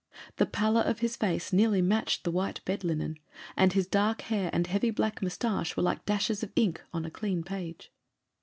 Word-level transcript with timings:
The 0.37 0.47
pallor 0.47 0.81
of 0.81 0.97
his 1.01 1.15
face 1.15 1.53
nearly 1.53 1.79
matched 1.79 2.23
the 2.23 2.31
white 2.31 2.65
bed 2.65 2.83
linen, 2.83 3.19
and 3.55 3.71
his 3.71 3.85
dark 3.85 4.21
hair 4.21 4.49
and 4.51 4.65
heavy 4.65 4.89
black 4.89 5.21
moustache 5.21 5.77
were 5.77 5.83
like 5.83 6.07
dashes 6.07 6.41
of 6.41 6.51
ink 6.55 6.81
on 6.91 7.05
a 7.05 7.11
clean 7.11 7.43
page. 7.43 7.91